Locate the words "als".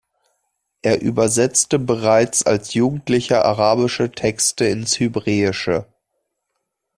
2.41-2.73